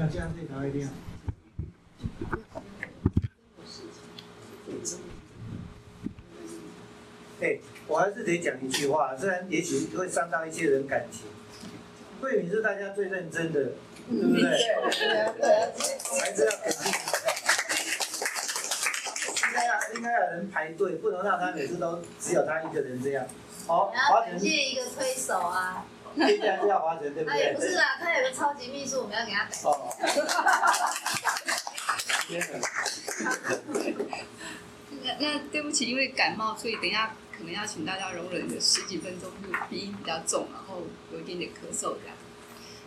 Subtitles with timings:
[0.00, 0.88] 要这样对他一定要。
[7.42, 11.26] 哎，我还是得讲一句话，虽然也许会伤到一些人感情。
[12.22, 13.72] 慧敏是大家最认真的，
[14.08, 14.42] 对不对？
[16.20, 16.92] 还是要肯定。
[19.48, 23.26] 应该要应该有人排队，不能让他每次都只有他一个人这样。
[23.66, 23.92] 好，
[24.24, 25.84] 感谢一个推手啊。
[26.16, 27.32] 接下来是要华晨，对不对？
[27.32, 29.50] 他也不是啊，他有个超级秘书，我们要给他改。
[29.64, 29.90] 哦。
[35.02, 42.16] 那那对不起，因为感冒，所以等一下可能要请大家容忍个十几分钟，就鼻音比较重，然后有一点点咳嗽这样。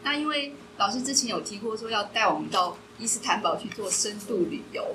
[0.04, 4.86] 那因为老师之前有提过说要带我们到伊斯坦堡去做深度旅游，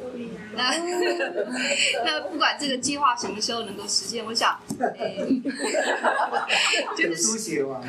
[0.55, 0.71] 那
[2.05, 4.59] 那不管这个计划什么时候能够实现，我想，
[6.97, 7.81] 就是书写嘛，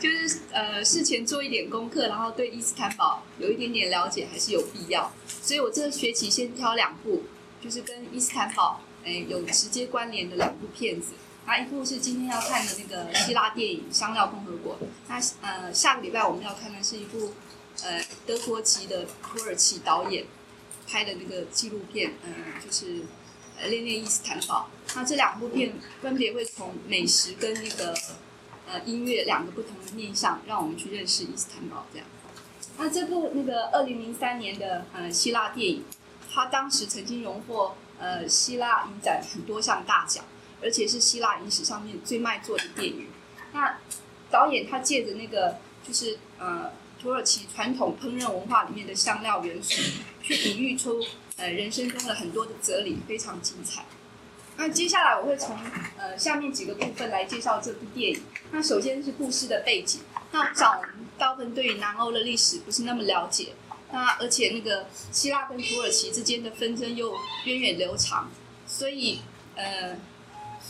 [0.00, 5.10] 就是呃事前做一点功课，然后对伊斯坦堡有一点点了解还是有必要。
[5.26, 7.22] 所以我这个学期先挑两部，
[7.62, 11.12] 就是跟伊斯坦堡哎有直接关联的两部片子。
[11.46, 14.74] 那一部是今天要看的那个希腊电影《香料共和国》。
[15.08, 17.34] 那呃，下个礼拜我们要看的是一部
[17.82, 20.24] 呃德国籍的土耳其导演
[20.86, 22.32] 拍的那个纪录片，嗯，
[22.64, 23.02] 就是
[23.60, 24.68] 呃恋恋伊斯坦堡。
[24.94, 27.94] 那这两部片分别会从美食跟那个
[28.66, 31.86] 呃音乐两个不同的面向，让我们去认识伊斯坦堡。
[31.92, 32.06] 这样。
[32.78, 35.84] 那这部那个二零零三年的呃希腊电影，
[36.32, 40.24] 它当时曾经荣获呃希腊影展很多项大奖。
[40.62, 43.08] 而且是希腊影史上面最卖座的电影。
[43.52, 43.78] 那
[44.30, 46.72] 导演他借着那个就是呃
[47.04, 49.74] 土耳其传统烹饪文化里面的香料元素，
[50.22, 51.04] 去比喻出
[51.36, 53.84] 呃人生中的很多的哲理，非常精彩。
[54.56, 55.54] 那接下来我会从
[55.98, 58.22] 呃下面几个部分来介绍这部电影。
[58.52, 60.00] 那首先是故事的背景。
[60.32, 60.80] 那讲
[61.18, 63.52] 大部分对于南欧的历史不是那么了解。
[63.92, 68.30] 那而且那个希腊跟土耳其之间的纷争又源远流长，
[68.66, 69.20] 所以
[69.56, 69.94] 呃。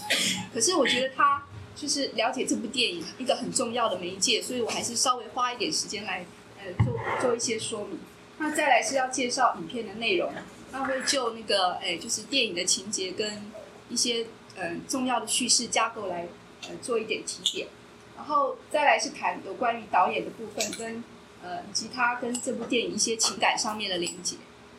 [0.53, 1.44] 可是我觉得他
[1.75, 6.25] 就是了解这部电影一个很重要的媒介，所以我还是稍微花一点时间来
[6.59, 7.99] 呃做做一些说明。
[8.39, 10.33] 那再来是要介绍影片的内容，
[10.73, 13.51] 那会就那个哎就是电影的情节跟
[13.89, 14.27] 一些
[14.57, 16.29] 嗯重要的叙事架构来
[16.69, 17.69] 呃做一点提点，
[18.17, 21.05] 然后再来是谈有关于导演的部分跟
[21.43, 24.37] 呃以及他跟这部电影一些情感上面的连接。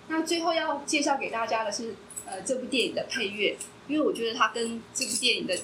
[0.08, 1.96] 那最后要介绍给大家的是
[2.26, 3.58] 呃这部电影的配乐。
[3.88, 5.56] 因为我觉得它跟这部电影的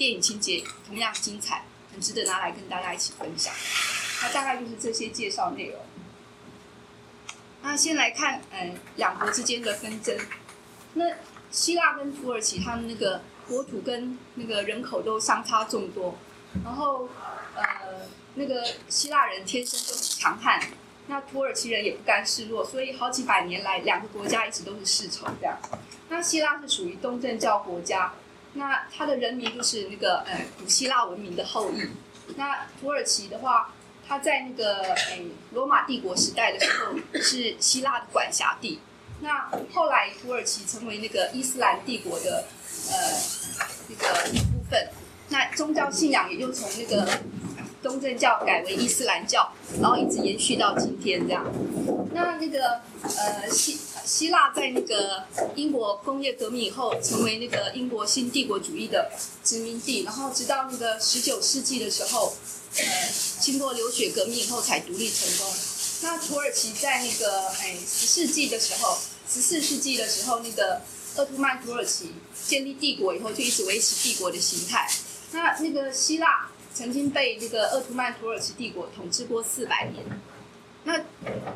[0.00, 1.62] 电影情节同样精彩，
[1.92, 3.52] 很值得拿来跟大家一起分享。
[4.22, 5.78] 那大概就是这些介绍内容。
[7.60, 10.16] 那先来看，嗯，两国之间的纷争。
[10.94, 11.04] 那
[11.50, 16.16] 希腊跟土耳其，他们那个国土跟那个人口都相差众多。
[16.64, 17.06] 然后，
[17.54, 17.62] 呃，
[18.36, 20.58] 那个希腊人天生就很强悍，
[21.08, 25.58] 那土耳其人也不甘示弱，所以好几百年来，两个国家一直都是世仇这样。
[26.08, 28.14] 那希腊是属于东正教国家，
[28.54, 31.88] 那它的人民就是那个呃古希腊文明的后裔。
[32.36, 33.72] 那土耳其的话，
[34.06, 38.80] 它在那个诶罗马帝国时代的时候是希腊的管辖地。
[39.20, 42.44] 那后来土耳其成为那个伊斯兰帝国的
[42.90, 42.96] 呃
[43.88, 44.88] 那个一部分，
[45.28, 47.06] 那宗教信仰也就从那个
[47.82, 51.44] 东正教改为伊斯兰教，然后一直延续到今天这样。
[52.12, 53.78] 那那个呃希。
[54.04, 55.24] 希腊在那个
[55.54, 59.10] 英国工业革命以后，成为那个英国新帝国主义的
[59.44, 62.34] 殖民地，然后直到那个十九世纪的时候，
[62.76, 62.82] 呃，
[63.40, 65.54] 经过流血革命以后才独立成功。
[66.02, 70.80] 那土耳其在那个哎十世纪的时候，十四世纪的时候，那个
[71.16, 72.12] 鄂图曼土耳其
[72.46, 74.88] 建立帝国以后，就一直维持帝国的形态。
[75.32, 80.04] 那那个希腊曾经被那个鄂图曼土耳其帝国统治过四百年。
[80.84, 81.04] 那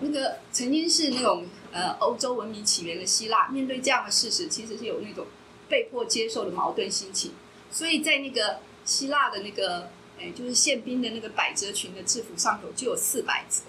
[0.01, 1.47] 那个曾经是那种。
[1.75, 5.27] 呃，欧洲文明起源的希腊，面对这样的事实，其实是有那种
[5.69, 7.33] 被迫接受的矛盾心情。
[7.69, 13.63] 所以在那个希腊的那个，哎，就是宪兵的那个百褶裙的制服上头就有四百折，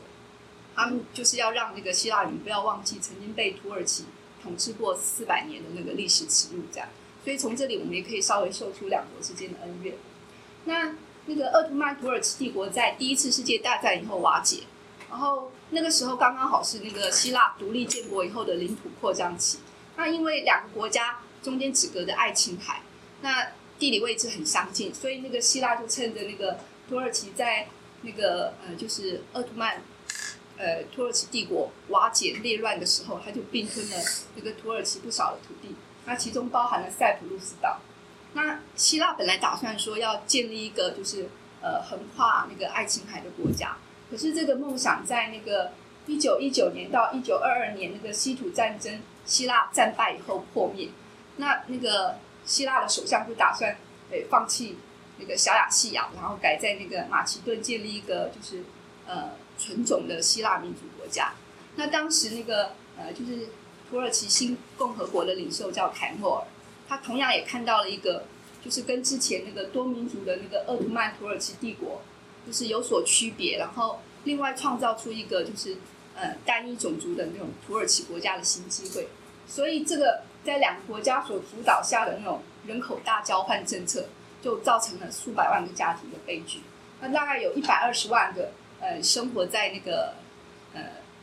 [0.75, 4.05] 他们就是要让那个希腊人不要忘记曾经被土耳其
[4.43, 6.61] 统治过四百年的那个历史耻辱。
[6.71, 6.87] 这样，
[7.23, 9.95] 所以从这里我们也可以稍微嗅出两国之间的恩怨。
[10.65, 14.59] 那那个鄂图曼土耳其帝国在第一次世界大战以后瓦解。
[15.15, 19.59] 然后那个时候刚刚好是那个希腊独立建国以后的领土扩张期。
[19.95, 22.81] 那因为两个国家中间只隔着爱琴海，
[23.21, 23.47] 那
[23.79, 26.59] 地理位置很相近，所以那个希腊就趁着那个
[26.89, 27.69] 土耳其在
[28.01, 29.83] 那个呃就是奥图曼
[30.57, 33.95] 呃土耳其帝国瓦解内乱的时候，他就并吞了
[34.35, 35.73] 那个土耳其不少的土地，
[36.03, 37.79] 那其中包含了塞浦路斯岛。
[38.33, 41.29] 那希腊本来打算说要建立一个就是
[41.61, 43.77] 呃横跨那个爱琴海的国家。
[44.09, 45.71] 可是这个梦想在那个
[46.05, 50.89] 一九一九年到一九二二年那个稀土战争，希腊战败以后破灭，
[51.37, 52.15] 那那个
[52.45, 53.75] 希腊的首相就打算，
[54.11, 54.77] 诶放弃
[55.17, 58.63] 那个小亚细亚，然后改在那个马其顿建立一个就是
[59.07, 61.33] 呃纯种的希腊民族国家。
[61.75, 63.49] 那当时那个呃就是
[63.89, 66.47] 土耳其新共和国的领袖叫凯末尔，
[66.87, 68.25] 他同样也看到了一个
[68.63, 72.01] 就是跟之前那个多民族的那个鄂图曼土耳其帝国
[72.45, 75.77] 就是有所区别，然后另外创造出一个就是
[76.15, 79.07] 呃单一种族的那种土耳其国家的新机会。
[79.47, 84.07] 所以这个在两个国家所主导下的那种人口大交换政策，
[84.41, 86.61] 就造成了数百万个家庭的悲剧。
[87.01, 90.15] 那大概有一百二十万个呃生活在那个
[90.73, 90.81] 呃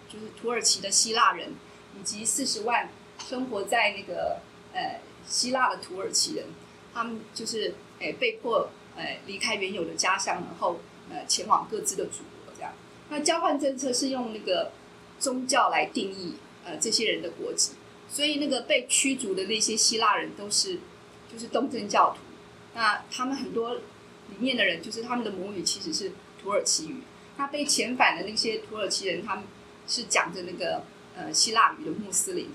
[0.09, 1.55] 就是土耳其的希腊人，
[1.99, 2.89] 以及四十万
[3.29, 4.39] 生活在那个
[4.73, 6.47] 呃希腊的土耳其人，
[6.95, 10.79] 他们就是诶被迫呃离开原有的家乡，然后
[11.13, 12.73] 呃前往各自的祖国这样。
[13.11, 14.73] 那交换政策是用那个
[15.21, 17.73] 宗教来定义呃这些人的国籍。
[18.09, 20.81] 所以那个被驱逐的那些希腊人都是
[21.33, 22.19] 就是东正教徒，
[22.75, 26.13] 那他们很多里面的人就是他们的母语其实是
[26.43, 26.97] 土耳其语。
[27.39, 29.45] 那被遣返的那些土耳其人，他们
[29.89, 30.83] 是讲着那个
[31.17, 32.51] 呃希腊语的穆斯林。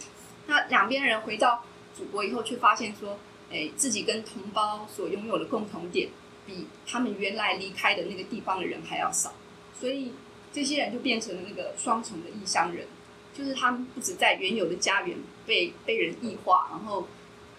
[0.46, 1.64] 那两边人回到
[1.98, 3.18] 祖国以后，却发现说，
[3.52, 6.10] 哎，自己跟同胞所拥有的共同点，
[6.48, 9.34] 比他们原来离开的那个地方的人还要少。
[9.80, 10.14] 所以
[10.52, 12.88] 这些人就变成了那个双重的异乡人。
[13.34, 15.16] 就是他们不止在原有的家园
[15.46, 17.08] 被被人异化，然后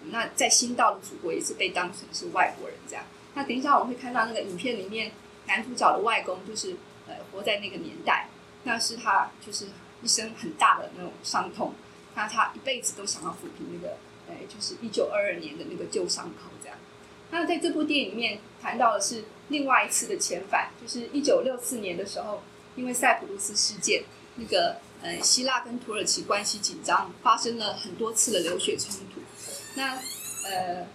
[0.09, 3.05] 那在新到的祖国也是被当成是外国人这样。
[3.33, 5.13] 那等一下我们会看到那个影片里面
[5.45, 6.75] 男主角的外公就是
[7.07, 8.27] 呃活在那个年代，
[8.63, 9.67] 那是他就是
[10.03, 11.73] 一生很大的那种伤痛，
[12.13, 13.95] 那他一辈子都想要抚平那个
[14.27, 16.49] 呃就是一九二二年的那个旧伤口。
[17.31, 22.41] 那在这部电影里面谈到的是另外一次的遣返，就是一九六四年的时候，
[22.75, 24.03] 因为塞浦路斯事件
[24.35, 24.77] 那个。
[25.01, 29.21] 呃，希腊跟土耳其关系紧张，发生了很多次的流血冲突。
[29.75, 29.95] 那
[30.43, 30.85] 呃，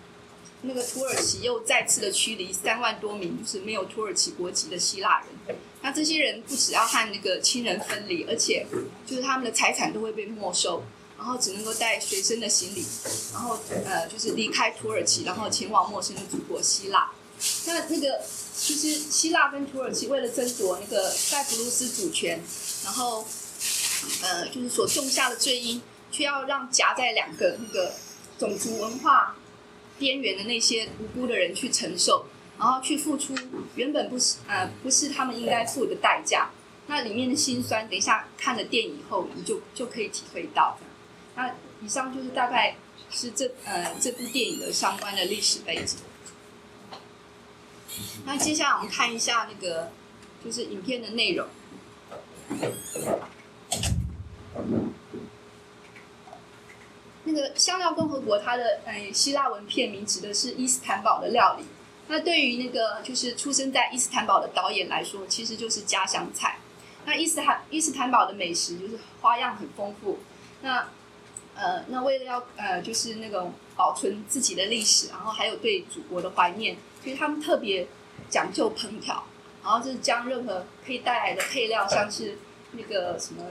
[0.61, 5.57] 那个土耳其又再次的驱离三万多名就是没有土耳其国籍的希腊人。
[5.81, 8.67] 那这些人不只要和那个亲人分离，而且
[9.07, 10.85] 就是他们的财产都会被没收，
[11.17, 12.85] 然后只能够带随身的行李，
[13.33, 17.11] 然后呃，就是离开土耳其，然后前往陌生的祖国希腊。
[17.67, 18.21] 那那个
[18.57, 22.41] 其实希腊跟土耳其为了争夺那个塞浦路斯主权，
[22.85, 23.25] 然后。
[24.23, 25.81] 呃，就是所种下的罪因，
[26.13, 27.95] 却要让夹在两个那个
[28.39, 29.35] 种族文化
[29.99, 32.27] 边缘的那些无辜的人去承受，
[32.59, 33.35] 然后去付出
[33.77, 36.51] 原本不是呃不是他们应该付的代价。
[36.87, 40.77] 那里面的辛酸，等一下看了电影后，你就就可以体会到。
[41.37, 42.77] 那以上就是大概
[43.11, 45.99] 是这呃这部电影的相关的历史背景。
[48.25, 49.91] 那接下来我们看一下那个
[50.45, 51.47] 就是影片的内容。
[57.25, 61.65] 那个香料共和国，它的呃希腊文片名指的是伊斯坦堡的料理。
[62.07, 66.59] 那对于那个就是出生在伊斯坦堡的导演来说，其实就是家乡菜。
[67.07, 70.19] 那伊斯坦伊斯坦堡的美食就是花样很丰富。
[70.61, 70.89] 那
[71.56, 77.87] 呃，那为了要呃就是那种保存自己的历史，然后还有对祖国的怀念，所以他们特别
[78.29, 79.25] 讲究烹调，
[79.62, 82.39] 然后就是将任何可以带来的配料，像是
[82.73, 83.45] 那个什么。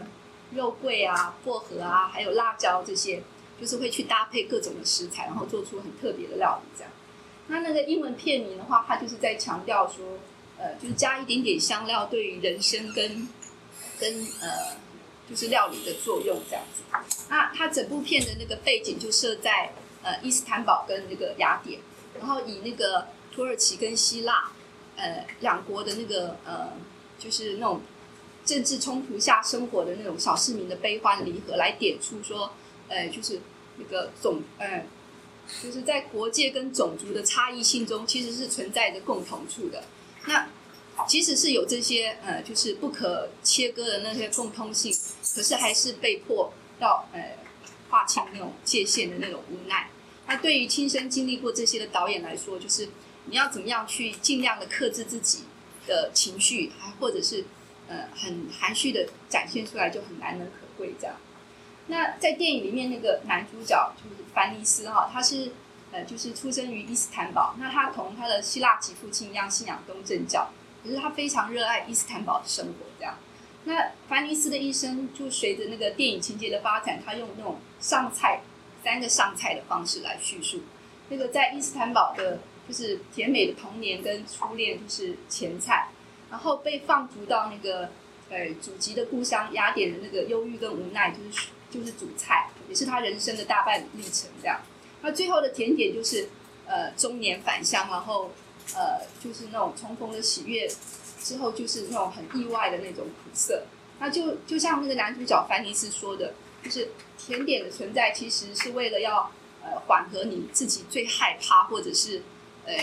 [0.55, 3.23] 肉桂啊、薄荷啊，还有辣椒这些，
[3.59, 6.69] 就是会去搭配各种的食材，然后做出很特别的料理。
[6.77, 6.91] 这样，
[7.47, 10.19] 那那个英文片名的话，它就是在强调说，
[10.59, 13.27] 呃，就是加一点点香料对于人生跟
[13.99, 14.77] 跟呃，
[15.33, 16.83] 就是料理的作用这样子。
[17.29, 19.73] 那它整部片的那个背景就设在
[20.03, 21.79] 呃伊斯坦堡跟那个雅典，
[22.19, 24.51] 然后以那个土耳其跟希腊
[24.95, 26.69] 呃两国的那个呃，
[27.17, 27.81] 就是那种。
[28.45, 32.51] 政治冲突下生活的那种小市民的悲欢离合，来点出说，
[32.89, 33.39] 呃，就是
[33.77, 34.85] 那个种，呃，
[35.63, 39.85] 就是在国界跟种族的差异性中，其实是存在着共同处的。
[40.25, 40.49] 那
[41.07, 44.93] 即使是有这些，呃，就是不可切割的那些共通性，
[45.35, 47.37] 可是还是被迫要，呃，
[47.89, 49.89] 划清那种界限的那种无奈。
[50.27, 52.89] 那对于亲身经历过这些的导演来说，就是
[53.25, 55.43] 你要怎么样去尽量的克制自己
[55.87, 57.45] 的情绪，还或者是。
[57.85, 61.17] 呃，很含蓄的展现出来就很难能可贵这样。
[61.87, 65.51] 那在电影里面那个男主角就是凡尼斯哈，他是
[65.91, 67.55] 呃就是出生于伊斯坦堡。
[67.59, 70.49] 那他同他的希腊籍父亲一样信仰东正教，
[70.83, 73.15] 可是他非常热爱伊斯坦堡的生活这样。
[73.63, 78.41] 那凡尼斯的一生就随着那个电影情节的发展，他用那种上菜
[78.83, 80.61] 三个上菜的方式来叙述。
[81.09, 85.89] 那个在伊斯坦堡的就是甜美的童年跟初恋就是前菜。
[86.31, 87.91] 然后被放逐到那个
[88.31, 94.59] 呃祖籍的故乡雅典的那个忧郁跟无奈，就是就是主菜，也是他人生的大半历程这样。
[95.03, 96.27] 那最后的甜点就是
[96.65, 98.31] 呃中年返乡，然后
[98.75, 100.67] 呃就是那种重逢的喜悦
[101.21, 103.63] 之后，就是那种很意外的那种苦涩。
[103.99, 112.23] 那就就像那个男主角凡尼斯说的，就是甜点的存在其实是为了要呃缓和你自己最害怕或者是
[112.65, 112.73] 呃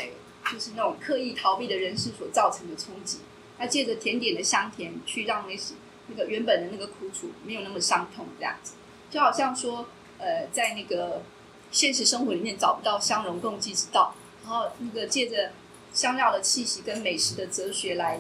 [0.51, 3.19] 就是那种刻意逃避的人事所造成的冲击。
[3.59, 5.75] 那借着甜点的香甜，去让那些
[6.07, 8.73] 那个原本的那个苦楚没有那么伤痛，这样子，
[9.11, 9.87] 就好像说
[10.19, 11.23] 呃在那个
[11.71, 15.53] 现实生活里面找不到相容共济之道，然后那个借着
[15.93, 18.19] 香料的气息跟美食的哲学来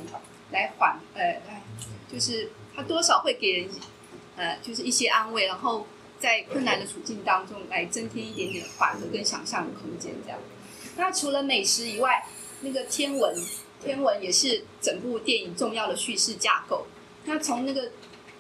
[0.53, 1.41] 来缓呃
[2.13, 2.51] 就是。
[2.73, 3.69] 它多少会给人，
[4.37, 5.87] 呃，就是一些安慰，然后
[6.21, 10.39] 在困难的处境当中来增添一点点缓和跟想象的空间，这样。
[10.97, 12.25] 那除了美食以外，
[12.61, 13.37] 那个天文，
[13.83, 16.87] 天文也是整部电影重要的叙事架构。
[17.25, 17.91] 那从那个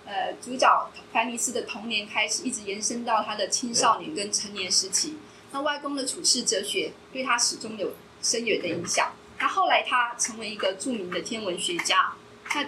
[0.06, 5.18] 呃主角凡尼斯的童年开始，一直延伸到他的青少年跟成年时期。
[5.50, 9.12] 那外公的处世哲学对他始终有深远的影响。
[9.40, 12.12] 那后来他成为一个著名的天文学家。
[12.44, 12.66] 他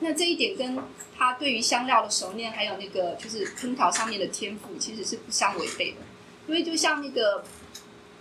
[0.00, 0.78] 那这一点跟
[1.16, 5.98] 他对于香料的熟练，还有那个就是烹调上面的天赋，其实是不相违背的。
[6.46, 7.44] 因为就像那个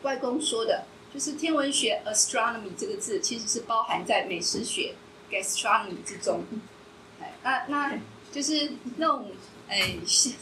[0.01, 4.95] 外公说的，就是天文学 （astronomy） 这个字，其实是包含在美食学
[5.29, 6.43] （gastronomy） 之中。
[7.43, 7.93] 那那
[8.31, 9.31] 就是那种
[9.67, 10.33] 哎香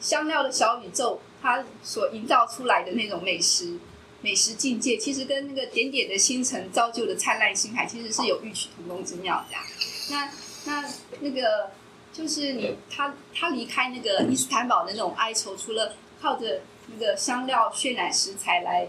[0.00, 3.78] 香料的小宇宙，它所营造出来的那种美食
[4.20, 9.56] 美食境界，其实跟那个点点的星辰造就的灿烂星海，其实是有异曲同工之妙的。
[10.10, 10.30] 那
[10.64, 10.88] 那
[11.20, 11.70] 那个
[12.12, 18.88] 就是你他他离开那个伊斯坦堡的那种哀愁，除了靠着那个香料渲染食材来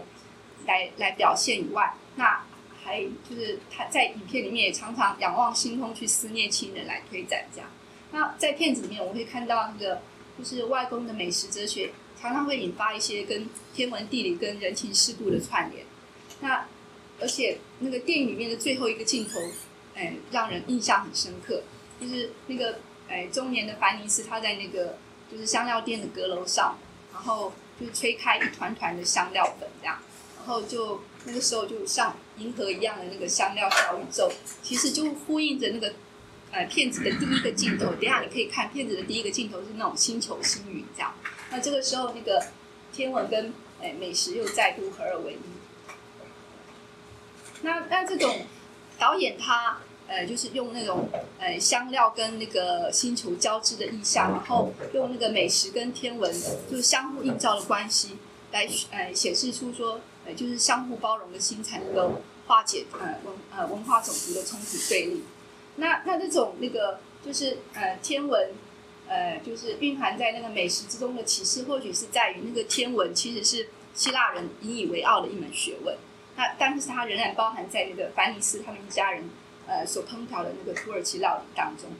[0.66, 2.44] 来来表现以外，那
[2.82, 7.70] 还就是他在影片里面也常常仰望星空去思念亲人来推展这样。
[8.10, 10.02] 那在片子里面我会看到那个
[10.42, 15.84] 就是外公的美食哲学，常常会引发一些跟天文地理跟人情世故的串联。
[16.40, 16.66] 那
[17.20, 19.38] 而且那个电影里面的最后一个镜头。
[19.92, 21.62] 哎，让人印象很深刻，
[22.00, 22.78] 就是那个
[23.08, 24.96] 哎中年的凡尼斯，他在那个
[25.30, 26.78] 就是香料店的阁楼上，
[27.12, 29.98] 然后就吹开一团团的香料粉，这样，
[30.38, 34.32] 然后就那个时候就像银河一样的那个香料小宇宙，
[34.62, 35.92] 其实就呼应着那个
[36.52, 37.86] 呃片子的第一个镜头。
[37.94, 41.14] 等下你可以看片子的第一个镜头是那种星球星云这样，
[41.50, 42.46] 那这个时候那个
[42.92, 45.38] 天文跟哎美食又再度合二为一。
[47.62, 48.46] 那那这种。
[48.98, 56.30] 导演他呃，就是用那种呃香料跟那个星球交织的意象，然后用那个美食跟天文
[56.70, 58.18] 就是相互映照的关系，
[58.52, 65.24] 来呃显示出说呃就是相互包容的心才能够化解呃文呃文化种族的冲突对立。
[65.80, 68.52] 那那这种那个就是呃天文
[69.08, 75.96] 呃就是蕴含在那个美食之中的启示，或许是在于那个天文其实是希腊人引以为傲的一门学问。
[76.36, 79.28] 那但是它仍然包含在那个凡尼斯他们一家人
[79.66, 81.90] 呃所烹调的那个土耳其料理当中。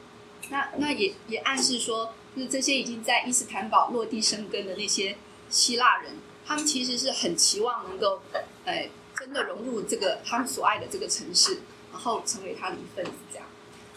[0.50, 5.16] 那那也也暗示说，就是这些已经在伊斯坦堡落地生根的那些
[5.48, 6.14] 希腊人，
[6.46, 8.20] 他们其实是很期望能够
[8.64, 11.60] 呃真的融入这个他们所爱的这个城市，
[11.92, 13.46] 然后成为他的一份子这样。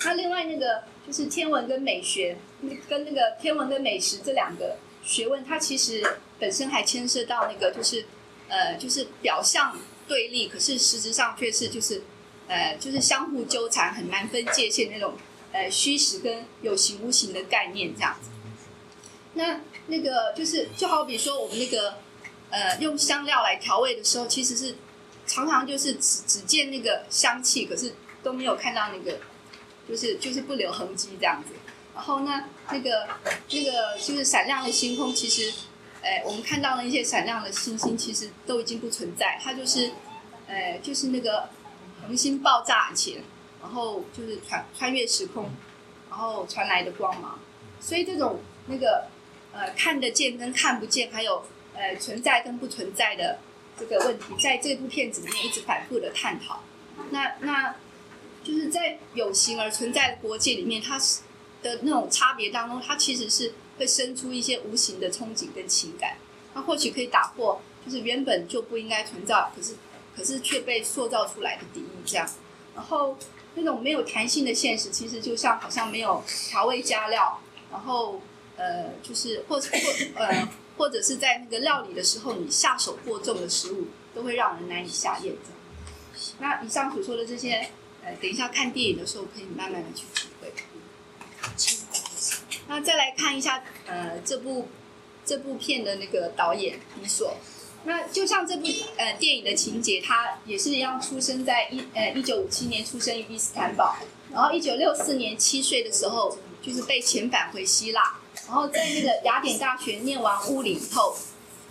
[0.05, 2.37] 那另外那个就是天文跟美学，
[2.87, 6.03] 跟那个天文跟美食这两个学问，它其实
[6.39, 8.05] 本身还牵涉到那个就是
[8.47, 9.77] 呃就是表象。
[10.05, 12.03] 对立，可是实质上却是就是，
[12.49, 15.13] 呃，就是相互纠缠，很难分界限那种，
[15.53, 18.29] 呃，虚实跟有形无形的概念这样子。
[19.35, 21.95] 那那个就是就好比说我们那个，
[22.49, 24.75] 呃，用香料来调味的时候，其实是
[25.25, 29.19] 常常就是只只见那个香气，可是都没有看到那个，
[29.87, 31.53] 就是就是不留痕迹这样子。
[31.93, 33.07] 然后呢，那个
[33.49, 35.53] 那个就是闪亮的星空，其实。
[36.05, 39.39] 哎，我们看到了一些闪亮的星星，其实都已经不存在。
[39.41, 39.89] 它就是，
[40.47, 41.47] 呃，就是那个
[42.01, 43.23] 恒星爆炸前，
[43.61, 45.49] 然后就是穿穿越时空，
[46.09, 47.39] 然后传来的光芒。
[47.79, 49.05] 所以这种那个
[49.53, 53.39] 呃看得见跟看不见，还有呃存在跟不存在的
[53.79, 56.61] 这个问题，在这部片子里面一直反复的探讨。
[57.11, 57.73] 那那
[58.43, 61.21] 就是在有形而存在的国界里面，它是
[61.61, 63.53] 的那种差别当中，它其实是。
[63.75, 66.15] 会生出一些无形的憧憬跟情感，
[66.53, 69.73] 那或许可以打破，就是原本就不应该存在，可是
[70.15, 72.29] 可是却被塑造出来的敌意这样。
[72.75, 73.17] 然后
[73.55, 78.21] 那种没有弹性的现实，其实就像好像没有调味加料，然后
[78.57, 79.67] 呃，就是或或
[80.17, 80.47] 呃，
[80.77, 85.33] 或者是在那个料理的时候，你下手过重的食物，都会让人难以下咽。
[86.37, 87.69] 那以上所说的这些，
[88.05, 90.51] 呃，等一下看电影的时候可以慢慢的去体会。
[92.67, 94.69] 那再来看一下，呃，这部
[95.25, 97.35] 这部片的那个导演李索。
[97.85, 103.97] 那就像这部呃电影的情节，他也是一样，出生在一呃一九五七年出生于伊斯坦堡，
[104.31, 108.15] 然后一九六四年七岁的时候，就是被遣返回希腊，
[108.47, 111.13] 然后在那个雅典大学念完物理以后，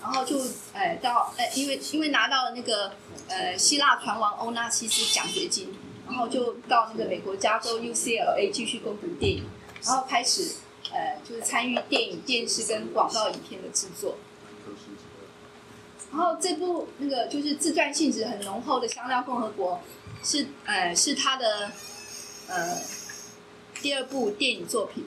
[0.02, 0.38] 然后就
[0.74, 2.92] 呃到呃因为因为拿到了那个
[3.28, 5.74] 呃希腊船王欧纳西斯奖学金，
[6.12, 9.44] 然后就到那个美国加州 UCLA 继续攻读电影，
[9.82, 10.56] 然后开始
[10.92, 14.18] 呃就是参与电影、电视跟广告影片的制作。
[16.10, 19.80] 然后这部那个就是自传性质很浓厚的《香料共和国》，
[20.30, 21.72] 是呃是他的
[22.48, 22.78] 呃
[23.80, 25.06] 第二部电影作品。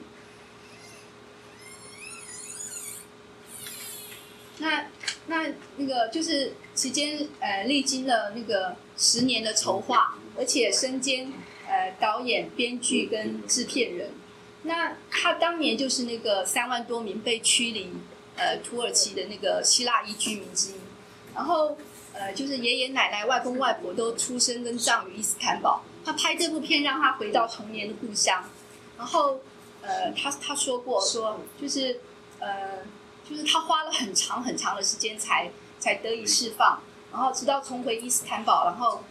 [4.58, 4.86] 那
[5.26, 11.32] 那那个就是时间呃历经了那个十年的筹划，而且身兼
[11.66, 14.10] 呃导演、编剧跟制片人。
[14.62, 17.90] 那他当年就是那个三万多名被驱离
[18.36, 20.74] 呃土耳其的那个希腊裔居民之一。
[21.34, 21.76] 然后，
[22.14, 25.82] 呃，就是爷爷奶奶、外公外婆都出生跟葬于伊斯坦堡。
[26.04, 28.42] 他拍这部片让他回到童年的故乡。
[28.96, 29.40] 然后，
[29.82, 32.00] 呃，他他说过说，就是
[32.38, 32.78] 呃，
[33.28, 36.80] 就是他花了很长很长的时间才才得以释放。
[37.12, 39.02] 然后直到重回伊斯坦堡，然后，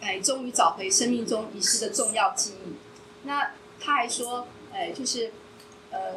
[0.00, 2.74] 哎，终于找回生命中遗失的重要记忆。
[3.24, 5.32] 那他还说，哎，就是，
[5.90, 6.14] 呃，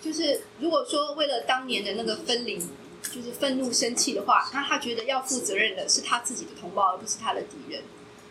[0.00, 2.60] 就是如果说为了当年的那个分离。
[3.10, 7.82] 就是愤怒、生气的话，那他觉得要负责任的是他自己的同胞，而不是他的敌人。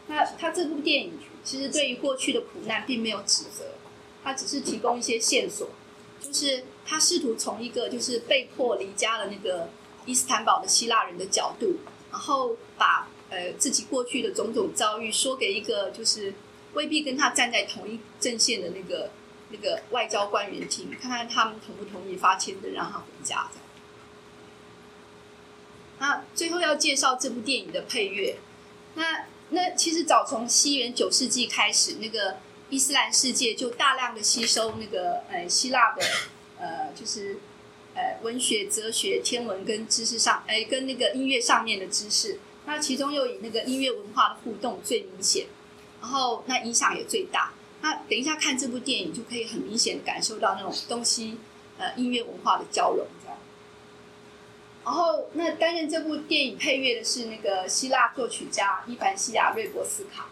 [0.06, 1.13] 那他这部电影
[1.44, 3.72] 其实对于过去的苦难并没有指责，
[4.24, 5.70] 他只是提供一些线索，
[6.22, 9.70] 就是他试图从一个就是被迫离家的那个
[10.06, 11.75] 伊斯坦堡的希腊人的角度，
[12.10, 16.34] 然后把呃自己过去的种种遭遇说给一个就是
[16.74, 19.10] 未必跟他站在同一阵线的那个
[19.50, 23.50] 那个外交官员听，看看他们同不同意发签证让他回家。
[26.00, 28.38] 那最后要介绍这部电影的配乐。
[28.94, 32.38] 那那其实早从西元九世纪开始，那个
[32.70, 36.03] 伊斯兰世界就大量的吸收那个呃希腊的
[36.98, 37.38] 就是
[37.94, 42.40] 呃文学、哲学、天文跟知识上，哎跟那个音乐上面的知识。
[42.66, 45.48] 那其中又以那个音乐文化的互动最明显，
[46.01, 47.53] 然后那影响也最大。
[47.81, 51.38] 那等一下看这部电影就可以很明显感受到那种东西
[51.77, 53.05] 呃音乐文化的交融。
[54.83, 60.29] 然后，那担任这部电影配乐的是那个希腊作曲家伊凡西亚瑞博斯卡。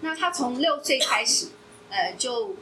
[0.00, 1.48] 那他从六岁开始，
[1.90, 2.56] 呃，就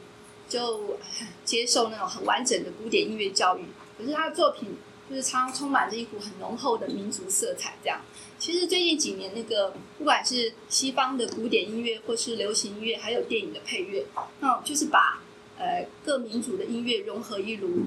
[0.47, 0.97] 就
[1.43, 3.65] 接受那种很完整的古典音乐教育。
[3.97, 4.77] 可是他的作品
[5.09, 7.75] 就是常常充满着一股很浓厚的民族色彩。
[7.83, 8.01] 这样，
[8.37, 14.05] 其实最近几年，那个不管是西方的古典音乐，或是流行音乐，还有电影的配乐，
[14.39, 15.21] 那就是把
[15.57, 17.85] 呃各民族的音乐融合一炉，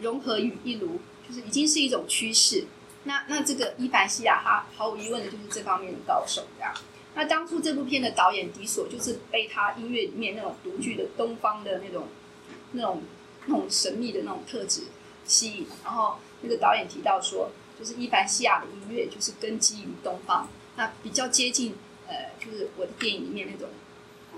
[0.00, 1.00] 融合于一炉。
[1.28, 2.66] 就是已经是一种趋势，
[3.02, 6.72] 那那这个伊凡西亚哈毫无疑问的就是这方面的高手，这样。
[7.16, 12.06] 那当初这部片的导演迪索就是被他音乐里面那种独具的东方的那种、
[12.72, 13.02] 那种、
[13.46, 14.82] 那种神秘的那种特质
[15.24, 21.74] 吸引，然后那个导演提到说，就是伊凡西亚的音乐就是根基于东方，那比较接近
[22.06, 23.68] 呃，就是我的电影里面那种，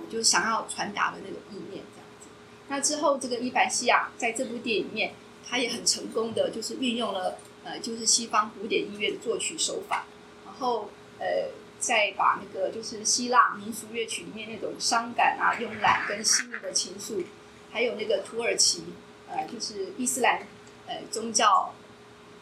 [0.09, 2.29] 就是想要传达的那种意念这样子。
[2.69, 5.12] 那之后这个伊凡西亚在这部电影里面。
[5.51, 10.05] 他也很成功的，就是运用了呃，就是西方古典音乐的作曲手法，
[10.45, 17.25] 然后呃，再把那个就是希腊民俗乐曲里面那种伤感啊、慵懒跟细腻的情愫，
[17.71, 18.85] 还有那个土耳其
[19.29, 20.43] 呃，就是伊斯兰
[20.87, 21.75] 呃宗教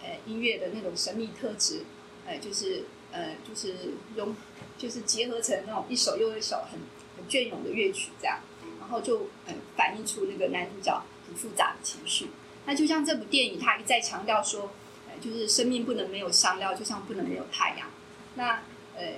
[0.00, 1.84] 呃音乐的那种神秘特质，
[2.26, 4.34] 呃，就是呃，就是融，
[4.78, 6.80] 就是结合成那种一首又一首很
[7.16, 8.38] 很隽永的乐曲这样，
[8.80, 12.30] 然后就呃反映出那个男主角很复杂的情绪。
[12.64, 14.70] 那就像这部电影，它一再强调说，
[15.08, 17.88] 呃，就是生命不能没有香料，就像不能没有太阳。
[18.34, 18.62] 那
[18.96, 19.14] 呃，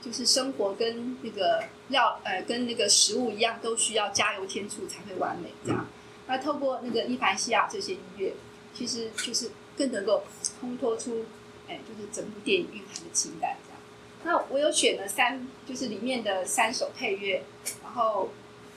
[0.00, 5.50] 就是生活跟那个料，呃，跟那个食物一样，都需要加油添醋才会完美。
[5.64, 5.86] 这样，
[6.26, 8.34] 那透过那个伊凡西亚这些音乐，
[8.74, 10.24] 其实就是更能够
[10.62, 11.24] 烘托出，
[11.68, 13.56] 哎，就是整部电影蕴含的情感。
[13.64, 13.80] 这样，
[14.24, 17.42] 那我有选了三，就是里面的三首配乐，
[17.82, 18.30] 然后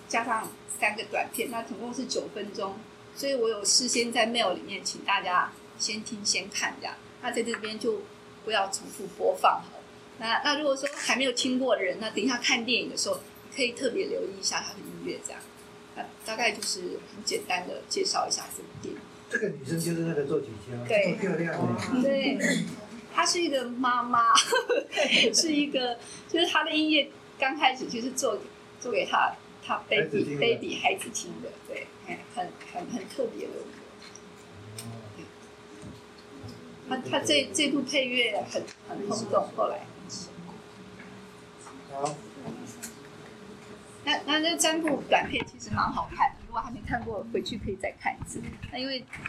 [0.08, 2.76] 加上三个短片，那总共是九分钟。
[3.16, 6.96] 所以我有事先在 mail 里面，请大家先听先看这样。
[7.22, 8.02] 那在这边就
[8.44, 9.75] 不要重复播放好。
[10.20, 13.20] 那那如果说还没有听过的人，那等一下看电影的时候，
[13.56, 15.42] 可以特别留意一下他的音乐这样。
[15.96, 19.00] 那大概就是很简单的介绍一下这部电影。
[19.30, 22.02] 这个女生就是那个作曲家，对，漂亮。
[22.02, 22.38] 对，
[23.14, 24.34] 她是一个妈妈，
[25.34, 25.98] 是一个，
[26.30, 28.40] 就是她的音乐刚开始就是做
[28.80, 29.34] 做给她
[29.66, 33.54] 她 baby baby 孩子听的，对，哎很很很特别的。
[36.88, 39.86] 他他这这部配乐很很轰动，后来。
[44.04, 48.42] 那那那占卜短片其实蛮好看的，如果还没看过，回去可以再看一次。
[48.72, 49.04] 那因为